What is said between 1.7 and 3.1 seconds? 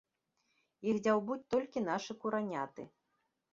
нашы кураняты.